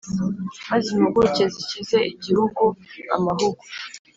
Maze 0.69 0.87
impuguke 0.93 1.43
zikize 1.53 1.97
igihugu 2.13 2.63
amahugu. 3.15 3.63